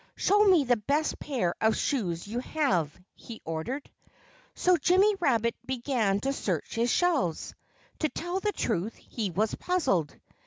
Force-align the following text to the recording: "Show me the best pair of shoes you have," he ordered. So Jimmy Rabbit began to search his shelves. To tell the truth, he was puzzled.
"Show 0.15 0.45
me 0.45 0.63
the 0.63 0.77
best 0.77 1.19
pair 1.19 1.53
of 1.61 1.77
shoes 1.77 2.27
you 2.27 2.39
have," 2.39 2.91
he 3.13 3.39
ordered. 3.45 3.87
So 4.55 4.75
Jimmy 4.75 5.13
Rabbit 5.19 5.53
began 5.63 6.19
to 6.21 6.33
search 6.33 6.73
his 6.73 6.89
shelves. 6.89 7.53
To 7.99 8.09
tell 8.09 8.39
the 8.39 8.51
truth, 8.51 8.95
he 8.95 9.29
was 9.29 9.53
puzzled. 9.53 10.19